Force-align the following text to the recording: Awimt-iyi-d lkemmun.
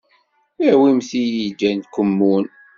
Awimt-iyi-d 0.71 1.59
lkemmun. 1.77 2.45